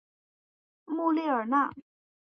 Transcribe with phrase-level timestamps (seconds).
[0.87, 1.71] 穆列尔讷。